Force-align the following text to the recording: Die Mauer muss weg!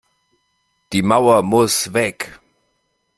Die 0.93 1.03
Mauer 1.03 1.43
muss 1.43 1.93
weg! 1.93 2.39